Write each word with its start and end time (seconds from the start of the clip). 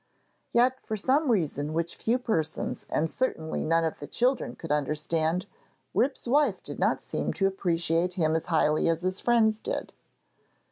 Yet, 0.51 0.79
for 0.79 0.95
some 0.95 1.29
reason 1.31 1.73
which 1.73 1.95
few 1.95 2.17
persons 2.17 2.87
and 2.89 3.07
certainly 3.07 3.63
none 3.63 3.83
of 3.83 3.99
the 3.99 4.07
children 4.07 4.55
could 4.55 4.71
understand, 4.71 5.45
Rip's 5.93 6.27
wife 6.27 6.63
did 6.63 6.79
not 6.79 7.03
seem 7.03 7.33
to 7.33 7.45
appreciate 7.45 8.15
him 8.15 8.35
as 8.35 8.47
highly 8.47 8.89
as 8.89 9.03
his 9.03 9.19
friends 9.19 9.59
did. 9.59 9.93